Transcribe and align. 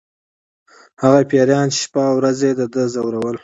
هغه 1.03 1.19
پیریان 1.31 1.67
چې 1.73 1.79
شپه 1.83 2.01
او 2.09 2.15
ورځ 2.17 2.37
یې 2.45 2.51
د 2.59 2.61
ده 2.73 2.83
ځورول 2.93 3.37